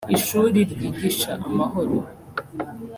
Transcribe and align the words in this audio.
Ishuri 0.15 0.59
ryigisha 0.71 1.31
amahoro 1.47 1.97